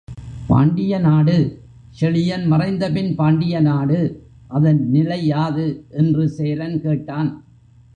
பாண்டிய 0.47 0.99
நாடு 0.99 1.35
செழியன் 2.01 2.45
மறைந்தபின் 2.45 3.15
பாண்டிய 3.15 3.59
நாடு 3.59 3.99
அதன் 4.47 4.89
நிலை 4.89 5.27
யாது? 5.27 5.87
என்று 5.91 6.29
சேரன் 6.29 6.81
கேட்டான். 6.81 7.29